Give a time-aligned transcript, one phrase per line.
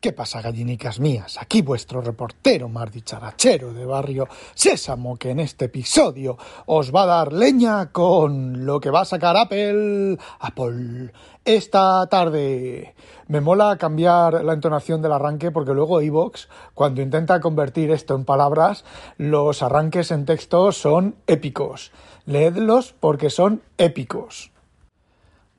[0.00, 1.36] ¿Qué pasa, gallinicas mías?
[1.38, 7.06] Aquí vuestro reportero más dicharachero de barrio Sésamo, que en este episodio os va a
[7.06, 10.18] dar leña con lo que va a sacar Apple.
[10.40, 11.12] Apple.
[11.44, 12.94] Esta tarde.
[13.28, 18.24] Me mola cambiar la entonación del arranque porque luego Evox, cuando intenta convertir esto en
[18.24, 18.84] palabras,
[19.18, 21.92] los arranques en texto son épicos.
[22.24, 24.50] Leedlos porque son épicos.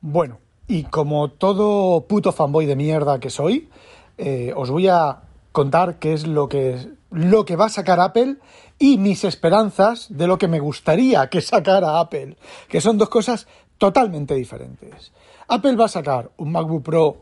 [0.01, 3.69] Bueno, y como todo puto fanboy de mierda que soy,
[4.17, 6.77] eh, os voy a contar qué es lo que,
[7.09, 8.37] lo que va a sacar Apple
[8.79, 12.37] y mis esperanzas de lo que me gustaría que sacara Apple,
[12.67, 15.11] que son dos cosas totalmente diferentes.
[15.47, 17.17] Apple va a sacar un MacBook Pro,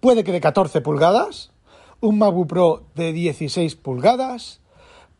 [0.00, 1.50] puede que de 14 pulgadas,
[2.00, 4.60] un MacBook Pro de 16 pulgadas,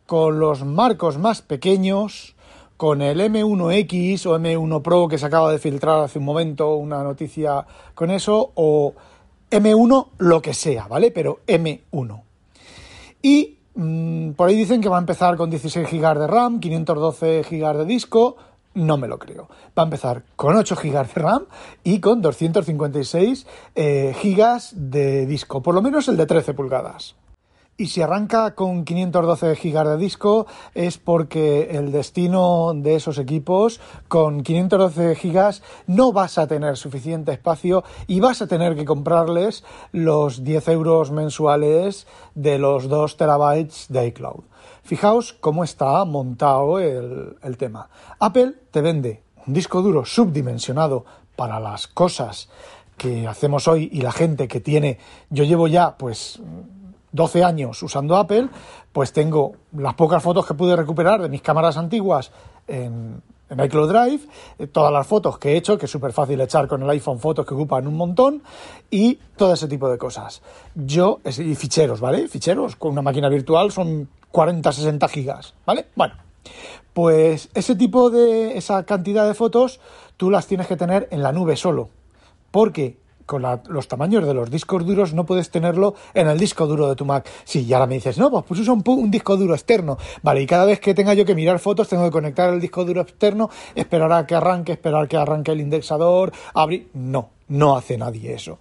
[0.05, 2.36] con los marcos más pequeños,
[2.77, 7.03] con el M1X o M1 Pro que se acaba de filtrar hace un momento una
[7.03, 8.93] noticia con eso, o
[9.49, 11.11] M1 lo que sea, ¿vale?
[11.11, 12.21] Pero M1.
[13.23, 17.43] Y mm, por ahí dicen que va a empezar con 16 GB de RAM, 512
[17.49, 18.37] GB de disco,
[18.75, 19.47] no me lo creo.
[19.77, 21.45] Va a empezar con 8 GB de RAM
[21.83, 27.15] y con 256 eh, GB de disco, por lo menos el de 13 pulgadas.
[27.79, 33.79] Y si arranca con 512 GB de disco es porque el destino de esos equipos
[34.07, 39.63] con 512 GB no vas a tener suficiente espacio y vas a tener que comprarles
[39.91, 44.45] los 10 euros mensuales de los 2 terabytes de iCloud.
[44.81, 47.89] Fijaos cómo está montado el, el tema.
[48.17, 52.49] Apple te vende un disco duro subdimensionado para las cosas
[52.97, 54.97] que hacemos hoy y la gente que tiene,
[55.29, 56.41] yo llevo ya pues
[57.17, 58.47] 12 años usando Apple,
[58.93, 62.31] pues tengo las pocas fotos que pude recuperar de mis cámaras antiguas
[62.67, 64.21] en, iCloud Drive,
[64.59, 67.19] eh, todas las fotos que he hecho, que es súper fácil echar con el iPhone
[67.19, 68.43] fotos que ocupan un montón,
[68.89, 70.41] y todo ese tipo de cosas.
[70.75, 72.27] Yo, y ficheros, ¿vale?
[72.27, 75.87] Ficheros con una máquina virtual son 40, 60 gigas, ¿vale?
[75.95, 76.15] Bueno,
[76.93, 79.79] pues ese tipo de, esa cantidad de fotos,
[80.17, 81.89] tú las tienes que tener en la nube solo,
[82.51, 86.87] porque con los tamaños de los discos duros no puedes tenerlo en el disco duro
[86.89, 87.29] de tu Mac.
[87.43, 89.97] Sí, y ahora me dices, no, pues, pues usa un, disco duro externo.
[90.23, 92.85] Vale, y cada vez que tenga yo que mirar fotos, tengo que conectar el disco
[92.85, 96.89] duro externo, esperar a que arranque, esperar que arranque el indexador, abrir.
[96.93, 98.57] No, no hace nadie eso.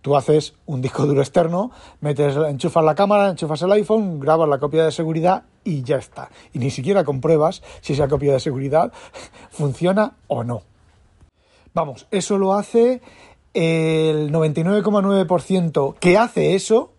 [0.00, 4.58] Tú haces un disco duro externo, metes, enchufas la cámara, enchufas el iPhone, grabas la
[4.58, 6.30] copia de seguridad y ya está.
[6.54, 8.92] Y ni siquiera compruebas si esa copia de seguridad
[9.50, 10.62] funciona o no.
[11.76, 13.02] Vamos, eso lo hace
[13.56, 16.92] el 99,9% que hace eso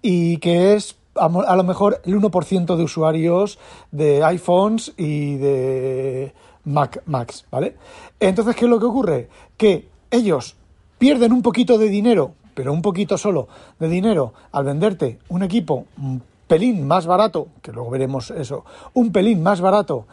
[0.00, 3.58] y que es a lo mejor el 1% de usuarios
[3.90, 6.32] de iPhones y de
[6.64, 7.76] Mac Max, ¿vale?
[8.20, 9.28] Entonces, ¿qué es lo que ocurre?
[9.56, 10.54] Que ellos
[10.98, 13.48] pierden un poquito de dinero, pero un poquito solo
[13.80, 18.64] de dinero al venderte un equipo un pelín más barato, que luego veremos eso,
[18.94, 20.06] un pelín más barato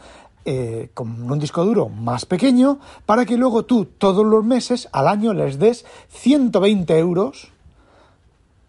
[0.46, 5.08] eh, con un disco duro más pequeño para que luego tú todos los meses al
[5.08, 7.50] año les des 120 euros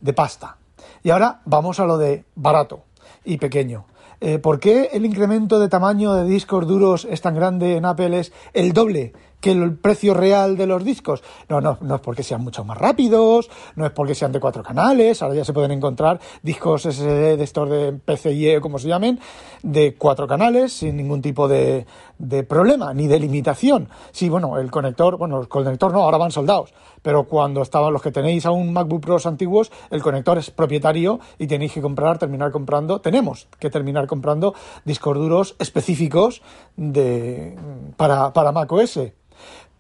[0.01, 0.57] de pasta.
[1.03, 2.83] Y ahora vamos a lo de barato
[3.25, 3.85] y pequeño.
[4.21, 8.19] Eh, ¿Por qué el incremento de tamaño de discos duros es tan grande en Apple?
[8.19, 11.23] Es el doble que el precio real de los discos.
[11.49, 14.63] No, no, no es porque sean mucho más rápidos, no es porque sean de cuatro
[14.63, 19.21] canales, ahora ya se pueden encontrar discos SSD de estos de PCIe como se llamen,
[19.63, 21.87] de cuatro canales sin ningún tipo de,
[22.19, 23.89] de problema, ni de limitación.
[24.11, 28.03] Sí, bueno, el conector, bueno, el conector no, ahora van soldados, pero cuando estaban los
[28.03, 32.51] que tenéis aún MacBook Pros antiguos, el conector es propietario y tenéis que comprar, terminar
[32.51, 34.55] comprando, tenemos que terminar comprando
[34.85, 36.43] discos duros específicos
[36.77, 37.57] de,
[37.97, 39.01] para, para macOS.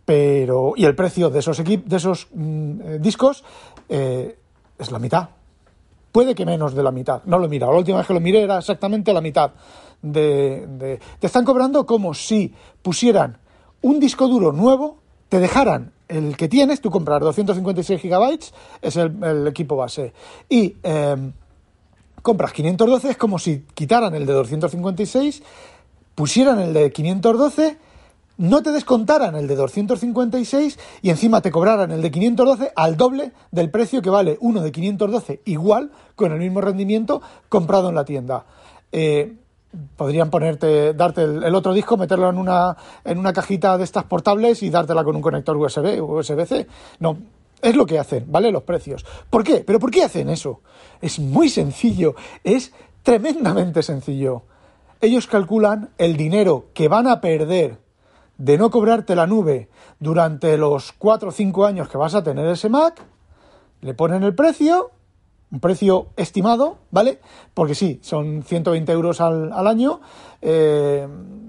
[0.04, 3.44] Pero y el precio de esos de esos mm, eh, discos
[3.88, 4.38] eh,
[4.78, 5.28] es la mitad.
[6.12, 7.22] Puede que menos de la mitad.
[7.26, 7.72] No lo he mirado.
[7.72, 9.52] La última vez que lo miré era exactamente la mitad
[10.02, 13.38] de, te están cobrando como si pusieran
[13.82, 14.98] un disco duro nuevo
[15.28, 18.52] te dejaran el que tienes tú comprar 256 gigabytes
[18.82, 20.12] es el, equipo base
[20.48, 21.32] y em,
[22.22, 25.42] compras 512 es como si quitaran el de 256
[26.14, 27.78] pusieran el de 512
[28.38, 33.32] no te descontaran el de 256 y encima te cobraran el de 512 al doble
[33.50, 38.04] del precio que vale uno de 512 igual con el mismo rendimiento comprado en la
[38.04, 38.46] tienda.
[38.92, 39.34] Eh,
[39.96, 44.62] podrían ponerte, darte el, otro disco, meterlo en una, en una cajita de estas portables
[44.62, 46.66] y dártela con un conector USB o USB-C.
[47.00, 47.18] No,
[47.60, 48.50] es lo que hacen, ¿vale?
[48.50, 49.04] Los precios.
[49.30, 49.64] ¿Por qué?
[49.66, 50.60] ¿Pero por qué hacen eso?
[51.00, 52.72] Es muy sencillo, es
[53.02, 54.42] tremendamente sencillo.
[55.00, 57.78] Ellos calculan el dinero que van a perder
[58.38, 59.68] de no cobrarte la nube
[60.00, 63.00] durante los 4 o 5 años que vas a tener ese Mac,
[63.80, 64.90] le ponen el precio
[65.50, 67.20] un precio estimado, ¿vale?
[67.54, 70.00] Porque sí, son 120 euros al, año,
[70.42, 71.06] eh,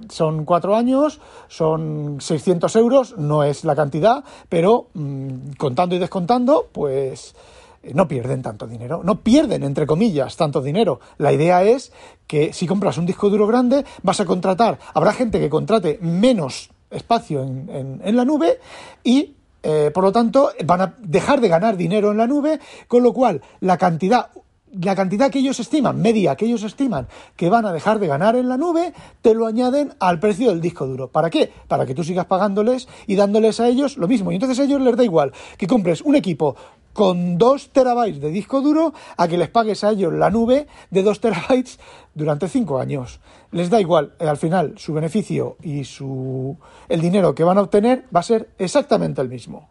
[0.10, 6.68] son cuatro años, son 600 euros, no es la cantidad, pero mm, contando y descontando,
[6.72, 7.36] pues
[7.84, 11.02] eh, no pierden tanto dinero, no pierden, entre comillas, tanto dinero.
[11.18, 11.92] La idea es
[12.25, 16.69] que si compras un disco duro grande, vas a contratar, habrá gente que contrate menos
[16.90, 18.60] espacio en, en la nube
[19.04, 23.03] y eh, por lo tanto, van a dejar de ganar dinero en la nube, con
[23.03, 24.29] lo cual la cantidad,
[24.71, 28.35] la cantidad que ellos estiman, media que ellos estiman que van a dejar de ganar
[28.35, 31.09] en la nube, te lo añaden al precio del disco duro.
[31.09, 31.51] ¿Para qué?
[31.67, 34.31] Para que tú sigas pagándoles y dándoles a ellos lo mismo.
[34.31, 36.56] Y entonces a ellos les da igual que compres un equipo
[36.94, 41.03] con 2 terabytes de disco duro a que les pagues a ellos la nube de
[41.03, 41.79] 2 terabytes
[42.13, 43.19] durante 5 años.
[43.51, 46.57] Les da igual, eh, al final su beneficio y su
[46.88, 49.69] el dinero que van a obtener va a ser exactamente el mismo.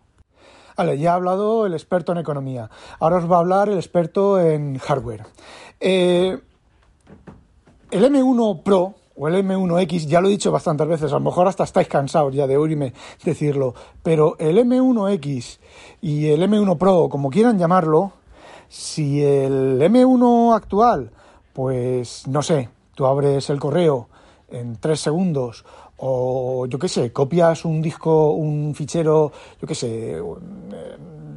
[0.76, 2.70] Vale, ya ha hablado el experto en economía.
[3.00, 5.26] Ahora os va a hablar el experto en hardware.
[5.80, 6.38] Eh,
[7.90, 11.48] el M1 Pro o el M1X, ya lo he dicho bastantes veces, a lo mejor
[11.48, 12.92] hasta estáis cansados ya de oírme
[13.24, 15.58] decirlo, pero el M1X
[16.00, 18.12] y el M1 Pro, como quieran llamarlo,
[18.68, 21.10] si el M1 actual,
[21.52, 24.08] pues no sé, tú abres el correo
[24.50, 25.64] en tres segundos
[25.98, 29.30] o yo qué sé, copias un disco, un fichero,
[29.62, 30.20] yo qué sé,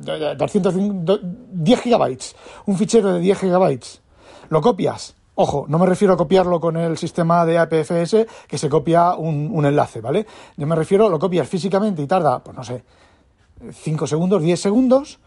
[0.02, 2.36] 10 eh, gigabytes,
[2.66, 4.02] un fichero de 10 gigabytes,
[4.50, 8.68] lo copias Ojo, no me refiero a copiarlo con el sistema de APFS que se
[8.68, 10.26] copia un, enlace, ¿vale?
[10.58, 12.84] Yo me refiero, lo copias físicamente y tarda, pues no sé,
[13.72, 15.20] 5 segundos, 10 segundos,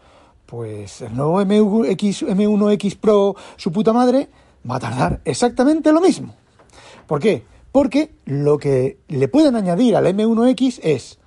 [0.45, 4.29] pues el nuevo MX, M1X Pro, su puta madre,
[4.69, 6.35] va a tardar exactamente lo mismo.
[7.07, 7.43] ¿Por qué?
[7.71, 11.19] Porque lo que le pueden añadir al M1X es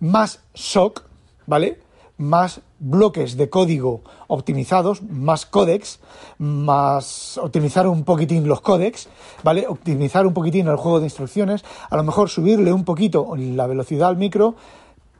[0.00, 1.04] más SOC,
[1.46, 1.80] ¿vale?
[2.18, 6.00] más bloques de código optimizados, más códex,
[6.38, 9.08] más optimizar un poquitín los códex,
[9.42, 9.66] ¿vale?
[9.66, 14.08] Optimizar un poquitín el juego de instrucciones, a lo mejor subirle un poquito la velocidad
[14.08, 14.56] al micro,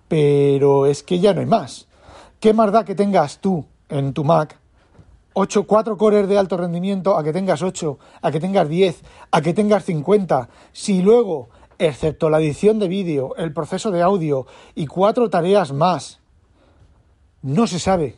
[0.09, 1.87] pero es que ya no hay más.
[2.41, 4.59] ¿Qué más da que tengas tú en tu Mac
[5.41, 9.41] 8, 4 cores de alto rendimiento, a que tengas 8, a que tengas 10, a
[9.41, 11.49] que tengas 50, si luego,
[11.79, 16.19] excepto la edición de vídeo, el proceso de audio y cuatro tareas más,
[17.43, 18.17] no se sabe.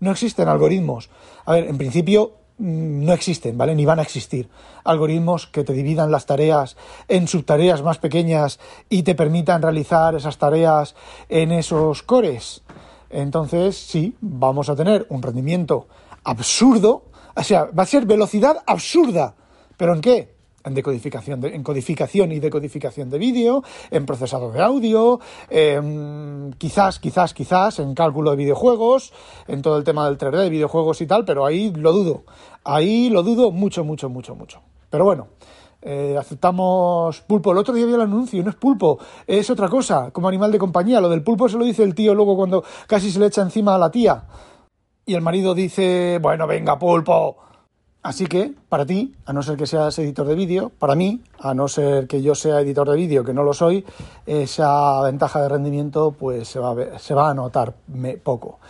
[0.00, 1.08] No existen algoritmos.
[1.44, 3.76] A ver, en principio mm, no existen, ¿vale?
[3.76, 4.48] Ni van a existir
[4.82, 6.76] algoritmos que te dividan las tareas
[7.06, 8.58] en subtareas más pequeñas
[8.88, 10.96] y te permitan realizar esas tareas
[11.28, 12.62] en esos cores.
[13.08, 15.86] Entonces, sí, vamos a tener un rendimiento
[16.24, 19.34] absurdo, o sea, va a ser velocidad absurda.
[19.76, 20.40] ¿Pero en qué?
[20.64, 25.20] en decodificación, en codificación y decodificación de vídeo, en procesado de audio,
[26.58, 29.12] quizás, quizás, quizás en cálculo de videojuegos,
[29.48, 32.24] en todo el tema del 3D de videojuegos y tal, pero ahí lo dudo,
[32.64, 34.60] ahí lo dudo mucho, mucho, mucho, mucho.
[34.90, 35.28] Pero bueno,
[35.82, 37.52] eh, aceptamos pulpo.
[37.52, 40.58] El otro día había el anuncio, no es pulpo, es otra cosa, como animal de
[40.58, 41.00] compañía.
[41.00, 43.76] Lo del pulpo se lo dice el tío luego cuando casi se le echa encima
[43.76, 44.24] a la tía.
[45.10, 47.36] Y el marido dice, bueno, venga, pulpo
[48.00, 51.52] Así que, para ti, a no ser que seas editor de vídeo, para mí, a
[51.52, 53.84] no ser que yo sea editor de vídeo, que no lo soy,
[54.24, 57.74] esa ventaja de rendimiento pues se va a, se va a notar
[58.22, 58.60] poco.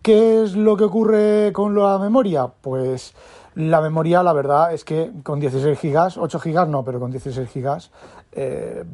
[0.00, 2.46] ¿Qué es lo que ocurre con la memoria?
[2.46, 3.12] Pues
[3.56, 7.50] la memoria, la verdad, es que con 16 gigas, 8 gigas no, pero con 16
[7.50, 7.90] gigas,
[8.40, 8.84] eh,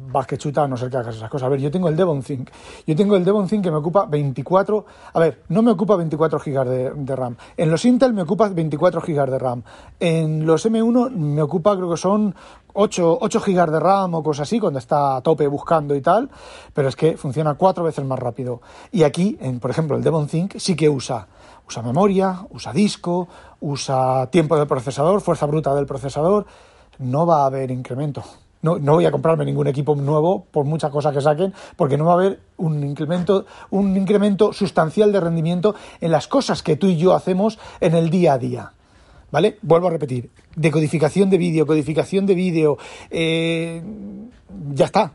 [0.55, 1.45] a no ser que hagas esas cosas.
[1.45, 2.49] A ver, yo tengo el Devon Think.
[2.87, 4.85] Yo tengo el Devon Think que me ocupa 24.
[5.13, 7.35] A ver, no me ocupa 24 gigas de, RAM.
[7.55, 9.63] En los Intel me ocupa 24 gigas de RAM.
[9.99, 12.33] En los M1 me ocupa, creo que son
[12.73, 16.29] 8, 8 gigas de RAM o cosas así, cuando está a tope buscando y tal.
[16.73, 18.61] Pero es que funciona cuatro veces más rápido.
[18.91, 21.27] Y aquí, en, por ejemplo, el Devon Think sí que usa
[21.67, 23.27] usa memoria, usa disco,
[23.59, 26.45] usa tiempo del procesador, fuerza bruta del procesador,
[26.99, 28.23] no va a haber incremento.
[28.65, 32.05] No, no, voy a comprarme ningún equipo nuevo por muchas cosas que saquen, porque no
[32.05, 36.87] va a haber un incremento, un incremento sustancial de rendimiento en las cosas que tú
[36.87, 38.71] y yo hacemos en el día a día.
[39.29, 39.59] ¿Vale?
[39.61, 42.79] Vuelvo a repetir, decodificación de vídeo, codificación de vídeo,
[43.11, 43.83] eh,
[44.73, 45.13] ya está,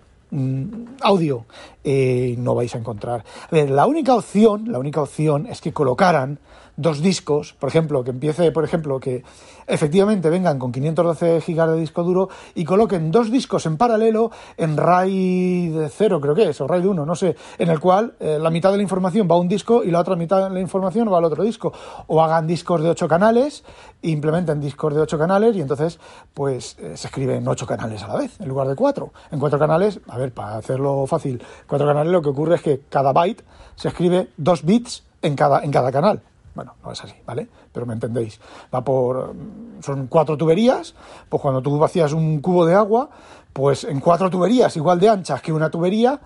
[1.00, 1.46] audio,
[1.84, 3.24] eh, no vais a encontrar.
[3.44, 6.38] A ver, la única opción, la única opción es que colocaran
[6.80, 9.22] dos discos, por ejemplo, que empiece, por ejemplo, que
[9.66, 14.76] efectivamente vengan con 512 gigas de disco duro y coloquen dos discos en paralelo en
[14.76, 18.50] RAID 0, creo que es, o RAID 1, no sé, en el cual eh, la
[18.50, 21.12] mitad de la información va a un disco y la otra mitad de la información
[21.12, 21.72] va al otro disco.
[22.06, 23.62] O hagan discos de 8 canales,
[24.02, 26.00] implementen discos de 8 canales y entonces,
[26.32, 29.12] pues, eh, se escriben 8 canales a la vez, en lugar de 4.
[29.30, 32.80] En 4 canales, a ver, para hacerlo fácil, 4 canales lo que ocurre es que
[32.88, 36.22] cada byte se escribe 2 bits en cada, en cada canal.
[36.54, 37.48] Bueno, no es así, ¿vale?
[37.72, 38.40] Pero me entendéis.
[38.74, 39.34] Va por.
[39.80, 40.94] Son cuatro tuberías.
[41.28, 43.08] Pues cuando tú vacías un cubo de agua,
[43.52, 46.20] pues en cuatro tuberías igual de anchas que una tubería,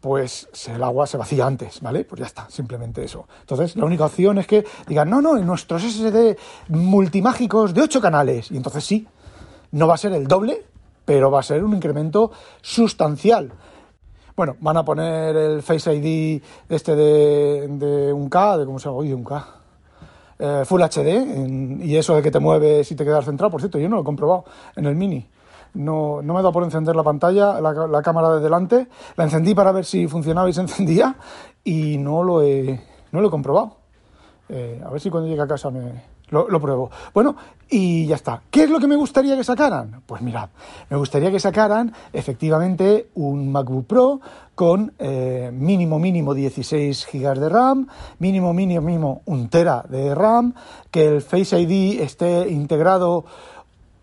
[0.00, 2.04] pues el agua se vacía antes, ¿vale?
[2.04, 3.26] Pues ya está, simplemente eso.
[3.40, 6.36] Entonces, la única opción es que digan, no, no, en nuestros SSD
[6.68, 8.50] multimágicos de ocho canales.
[8.50, 9.06] Y entonces sí,
[9.70, 10.66] no va a ser el doble,
[11.04, 12.30] pero va a ser un incremento
[12.60, 13.52] sustancial.
[14.36, 18.88] Bueno, van a poner el Face ID este de, de un K, de cómo se
[18.88, 19.46] llama un K.
[20.36, 23.78] Eh, Full HD y eso de que te mueves y te quedas centrado, por cierto,
[23.78, 24.44] yo no lo he comprobado
[24.74, 25.28] en el Mini.
[25.74, 28.88] No, no me dado por encender la pantalla, la, cámara de delante.
[29.16, 31.16] La encendí para ver si funcionaba y se encendía
[31.62, 32.80] y no lo he,
[33.12, 33.76] no lo he comprobado.
[34.48, 36.90] Eh, a ver si cuando llegue a casa me, lo, pruebo.
[37.12, 37.36] Bueno,
[37.68, 38.42] y ya está.
[38.50, 40.02] ¿Qué es lo que me gustaría que sacaran?
[40.06, 40.48] Pues mirad,
[40.90, 44.20] me gustaría que sacaran efectivamente un MacBook Pro
[44.54, 47.88] con eh, mínimo mínimo 16 GB de RAM,
[48.18, 50.54] mínimo mínimo mínimo 1 tera de RAM,
[50.90, 53.24] que el Face ID esté integrado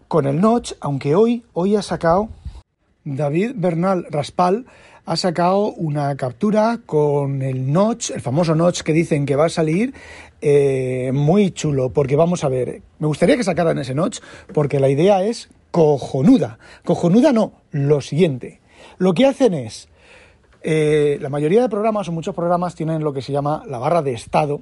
[0.08, 2.30] con el notch, aunque hoy, hoy ha sacado
[3.04, 4.66] David Bernal Raspal
[5.06, 9.50] ha sacado una captura con el notch, el famoso notch que dicen que va a
[9.50, 9.94] salir
[10.42, 14.20] eh, muy chulo, porque vamos a ver, me gustaría que sacaran ese notch,
[14.54, 16.60] porque la idea es cojonuda.
[16.84, 18.60] Cojonuda no, lo siguiente.
[18.98, 19.90] Lo que hacen es,
[20.64, 24.02] eh, la mayoría de programas o muchos programas tienen lo que se llama la barra
[24.02, 24.62] de estado,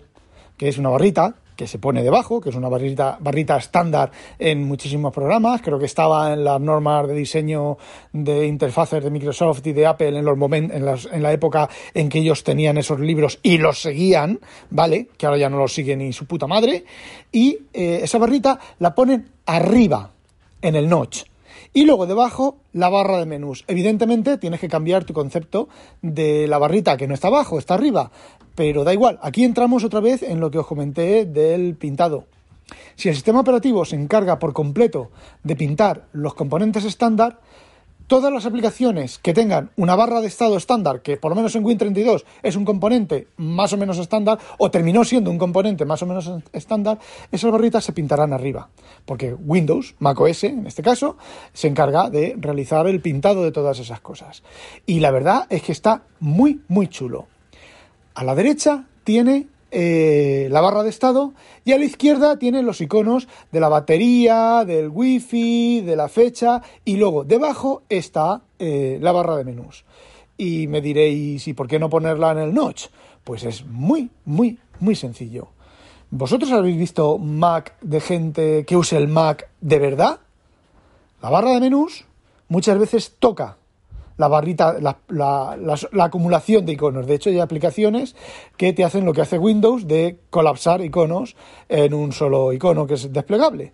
[0.57, 4.63] que es una barrita que se pone debajo, que es una barrita, barrita estándar en
[4.63, 5.61] muchísimos programas.
[5.61, 7.77] Creo que estaba en las normas de diseño
[8.13, 12.07] de interfaces de Microsoft y de Apple en, los momentos, en, en la época en
[12.07, 14.39] que ellos tenían esos libros y los seguían,
[14.69, 15.09] ¿vale?
[15.17, 16.85] Que ahora ya no los sigue ni su puta madre.
[17.29, 20.11] Y eh, esa barrita la ponen arriba,
[20.61, 21.23] en el notch
[21.73, 23.63] y luego debajo la barra de menús.
[23.67, 25.69] Evidentemente tienes que cambiar tu concepto
[26.01, 28.11] de la barrita que no está abajo, está arriba,
[28.55, 29.19] pero da igual.
[29.21, 32.25] Aquí entramos otra vez en lo que os comenté del pintado.
[32.95, 35.11] Si el sistema operativo se encarga por completo
[35.43, 37.39] de pintar los componentes estándar,
[38.09, 41.63] todas las aplicaciones que tengan una barra de estado estándar, que por lo menos en
[41.63, 46.07] Win32 es un componente más o menos estándar, o terminó siendo un componente más o
[46.07, 46.97] menos estándar,
[47.31, 48.69] esas barritas se pintarán arriba.
[49.05, 51.17] Porque Windows, macOS en este caso,
[51.53, 54.41] se encarga de realizar el pintado de todas esas cosas.
[54.87, 57.27] Y la verdad es que está muy, muy chulo.
[58.15, 61.33] A la derecha tiene eh, la barra de estado
[61.63, 66.61] y a la izquierda tiene los iconos de la batería, del wifi, de la fecha
[66.85, 69.85] y luego debajo está eh, la barra de menús.
[70.37, 72.87] Y me diréis, ¿y por qué no ponerla en el notch?
[73.23, 75.49] Pues es muy, muy, muy sencillo.
[76.11, 80.19] ¿Vosotros habéis visto Mac de gente que use el Mac de verdad?
[81.21, 82.05] La barra de menús
[82.47, 83.57] muchas veces toca
[84.19, 87.07] la barrita, la, acumulación de iconos.
[87.07, 88.17] De hecho, hay aplicaciones
[88.57, 91.37] que te hacen lo que hace Windows de colapsar iconos
[91.69, 93.71] en un solo icono que es desplegable.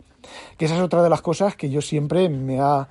[0.57, 2.89] Que esa es otra de las cosas que yo siempre me ha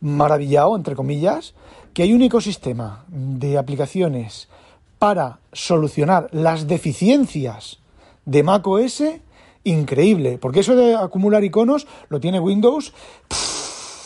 [0.00, 1.54] maravillado, entre comillas,
[1.94, 4.48] que hay un ecosistema de aplicaciones
[4.98, 7.78] para solucionar las deficiencias
[8.24, 9.04] de macOS
[9.62, 12.92] increíble, porque eso de acumular iconos lo tiene Windows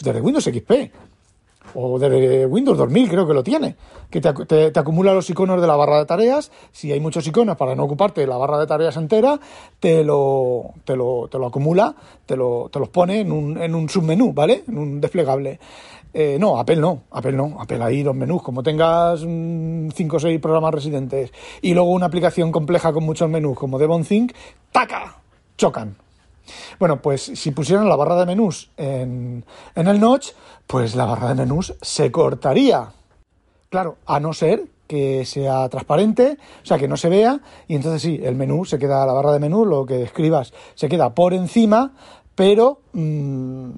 [0.03, 0.93] desde Windows XP
[1.75, 3.77] o de Windows 2000 creo que lo tiene,
[4.11, 7.75] que te, acumula los iconos de la barra de tareas, si hay muchos iconos para
[7.75, 9.39] no ocuparte de la barra de tareas entera,
[9.79, 11.95] te lo, te lo, te lo acumula,
[12.27, 14.65] te, lo, te los pone en un, en un submenú, ¿vale?
[14.67, 15.61] En un desplegable.
[16.13, 20.41] Eh, no, Apple no, Apple no, Apple ahí los menús, como tengas 5 o 6
[20.41, 24.05] programas residentes y luego una aplicación compleja con muchos menús como Devon
[24.73, 25.21] ¡taca!
[25.57, 25.95] chocan,
[26.79, 29.45] bueno, pues si pusieran la barra de menús en,
[29.75, 30.31] el notch,
[30.67, 32.93] pues la barra de menús se cortaría.
[33.69, 38.03] Claro, a no ser que sea transparente, o sea, que no se vea, y entonces
[38.03, 41.33] sí, el menú se queda, la barra de menú, lo que escribas, se queda por
[41.33, 41.93] encima,
[42.35, 43.71] pero mm,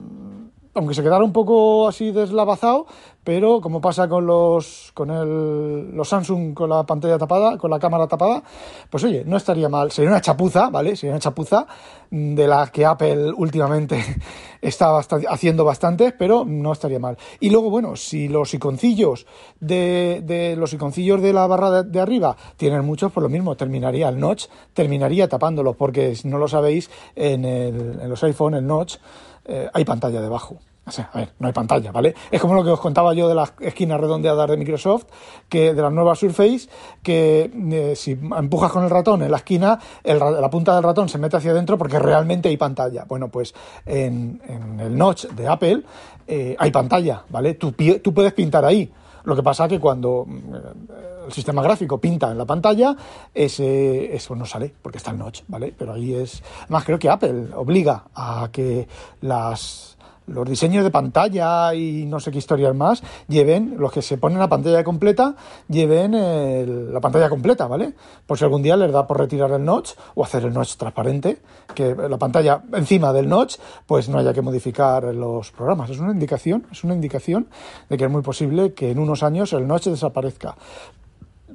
[0.74, 2.86] aunque se quedara un poco así deslavazado,
[3.24, 7.78] pero como pasa con los con el, los Samsung con la pantalla tapada, con la
[7.78, 8.42] cámara tapada,
[8.90, 9.92] pues oye, no estaría mal.
[9.92, 10.96] Sería una chapuza, ¿vale?
[10.96, 11.66] Sería una chapuza
[12.10, 14.04] de la que Apple últimamente
[14.60, 14.98] está
[15.28, 17.16] haciendo bastantes, pero no estaría mal.
[17.38, 19.26] Y luego, bueno, si los iconcillos
[19.60, 24.08] de, de los iconcillos de la barra de, arriba tienen muchos, pues lo mismo, terminaría
[24.08, 28.66] el notch, terminaría tapándolos, porque si no lo sabéis, en, el, en los iPhone, el
[28.66, 28.96] notch,
[29.44, 30.58] eh, hay pantalla debajo.
[30.84, 32.12] O sea, a ver, no hay pantalla, ¿vale?
[32.28, 35.04] Es como lo que os contaba yo de las esquinas redondeadas de Microsoft,
[35.48, 36.68] que de las nuevas Surface,
[37.04, 41.18] que eh, si empujas con el ratón en la esquina, la punta del ratón se
[41.18, 43.04] mete hacia adentro porque realmente hay pantalla.
[43.04, 43.54] Bueno, pues
[43.86, 44.42] en,
[44.80, 45.82] el notch de Apple
[46.26, 47.54] eh, hay pantalla, ¿vale?
[47.54, 48.92] Tú puedes pintar ahí.
[49.24, 52.96] Lo que pasa es que cuando eh, el sistema gráfico pinta en la pantalla,
[53.32, 55.74] ese, eso no sale, porque está el notch, ¿vale?
[55.76, 56.42] Pero ahí es...
[56.62, 58.88] Además, creo que Apple obliga a que
[59.20, 64.18] las los diseños de pantalla y no sé qué historias más lleven, los que se
[64.18, 65.34] ponen la pantalla completa,
[65.68, 67.94] lleven la pantalla completa, ¿vale?
[68.26, 71.38] Por si algún día les da por retirar el notch o hacer el notch transparente,
[71.74, 75.90] que la pantalla encima del notch, pues no haya que modificar los programas.
[75.90, 77.48] Es una indicación, es una indicación
[77.88, 80.56] de que es muy posible que en unos años el notch desaparezca.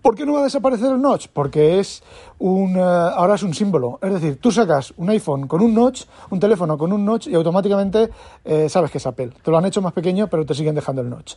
[0.08, 1.28] ¿Por qué no va a desaparecer el notch?
[1.34, 2.02] Porque es
[2.40, 4.00] un, eh, ahora es un símbolo.
[4.02, 7.36] Es decir, tú sacas un iPhone con un notch, un teléfono con un notch y
[7.36, 8.10] automáticamente
[8.46, 9.32] eh, sabes que es Apple.
[9.44, 11.34] Te lo han hecho más pequeño, pero te siguen dejando el notch.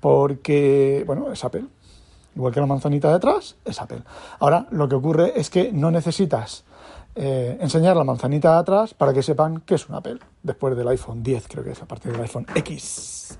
[0.00, 1.66] Porque, bueno, es Apple.
[2.34, 4.00] Igual que la manzanita de atrás, es Apple.
[4.38, 6.64] Ahora, lo que ocurre es que no necesitas
[7.14, 10.18] eh, enseñar la manzanita de atrás para que sepan que es un Apple.
[10.42, 13.38] Después del iPhone 10, creo que es, a partir del iPhone X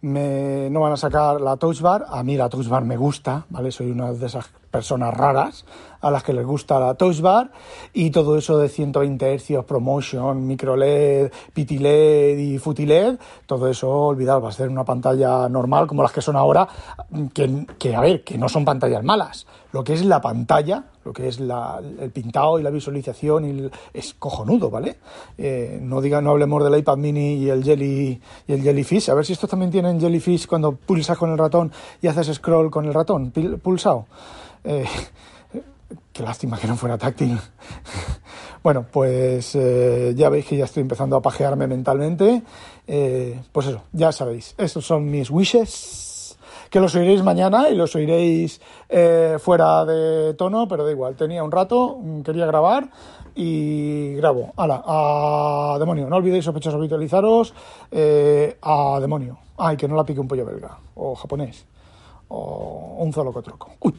[0.00, 2.06] me, no van a sacar la Touch Bar.
[2.08, 3.70] A mí la Touch Bar me gusta, ¿vale?
[3.70, 5.64] Soy una de esas personas raras
[6.00, 7.50] a las que les gusta la Touch Bar
[7.92, 13.68] y todo eso de 120 Hz, Promotion, Micro LED, PT LED y Futi LED, todo
[13.68, 16.68] eso olvidad, va a ser una pantalla normal como las que son ahora,
[17.32, 19.46] que, que a ver, que no son pantallas malas.
[19.72, 24.14] Lo que es la pantalla, lo que es el pintado y la visualización y es
[24.14, 24.96] cojonudo, ¿vale?
[25.36, 29.14] Eh, no diga, no hablemos del iPad mini y el Jelly y el Jellyfish, a
[29.14, 32.86] ver si estos también tienen Jellyfish cuando pulsas con el ratón y haces scroll con
[32.86, 33.32] el ratón
[33.62, 34.06] pulsado.
[34.66, 34.84] Eh,
[36.12, 37.38] qué lástima que no fuera táctil.
[38.62, 42.42] bueno, pues eh, ya veis que ya estoy empezando a pajearme mentalmente.
[43.52, 46.06] pues eso, ya sabéis, estos son mis wishes
[46.70, 51.16] que los oiréis mañana y los oiréis eh, fuera de tono, pero da igual.
[51.16, 52.90] Tenía un rato, mm, quería grabar
[53.34, 54.52] y grabo.
[54.56, 54.82] ¡Hala!
[54.84, 56.08] A demonio.
[56.08, 57.54] No olvidéis, sospechosos, habitualizaros.
[57.90, 59.38] Eh, a demonio.
[59.58, 60.78] Ay, que no la pique un pollo belga.
[60.96, 61.64] O japonés.
[62.28, 63.70] O un zoolocotroco.
[63.80, 63.94] ¡Uy!